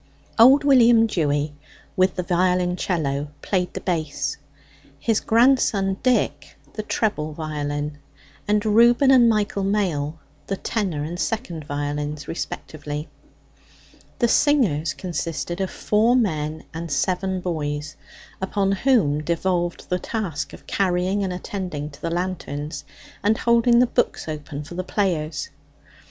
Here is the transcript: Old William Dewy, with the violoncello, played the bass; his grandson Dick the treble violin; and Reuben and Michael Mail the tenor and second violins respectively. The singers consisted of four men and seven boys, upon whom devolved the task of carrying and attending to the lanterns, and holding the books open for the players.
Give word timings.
Old 0.39 0.63
William 0.63 1.05
Dewy, 1.05 1.53
with 1.95 2.15
the 2.15 2.23
violoncello, 2.23 3.27
played 3.43 3.71
the 3.75 3.81
bass; 3.81 4.37
his 4.97 5.19
grandson 5.19 5.97
Dick 6.01 6.57
the 6.73 6.81
treble 6.81 7.33
violin; 7.33 7.99
and 8.47 8.65
Reuben 8.65 9.11
and 9.11 9.29
Michael 9.29 9.63
Mail 9.63 10.17
the 10.47 10.57
tenor 10.57 11.03
and 11.03 11.19
second 11.19 11.65
violins 11.65 12.27
respectively. 12.27 13.09
The 14.17 14.27
singers 14.27 14.95
consisted 14.95 15.61
of 15.61 15.69
four 15.69 16.15
men 16.15 16.63
and 16.73 16.91
seven 16.91 17.39
boys, 17.39 17.95
upon 18.41 18.71
whom 18.71 19.21
devolved 19.21 19.87
the 19.87 19.99
task 19.99 20.51
of 20.51 20.65
carrying 20.65 21.23
and 21.23 21.31
attending 21.31 21.91
to 21.91 22.01
the 22.01 22.09
lanterns, 22.09 22.85
and 23.21 23.37
holding 23.37 23.77
the 23.77 23.85
books 23.85 24.27
open 24.27 24.63
for 24.63 24.73
the 24.73 24.83
players. 24.83 25.51